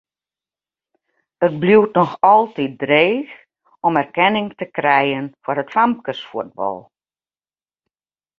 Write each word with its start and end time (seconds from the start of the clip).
It 1.47 1.57
bliuwt 1.61 1.97
noch 1.99 2.15
altyd 2.33 2.73
dreech 2.83 3.33
om 3.87 3.99
erkenning 4.03 4.47
te 4.57 4.65
krijen 4.77 5.25
foar 5.43 5.61
it 5.63 5.73
famkesfuotbal. 5.75 6.77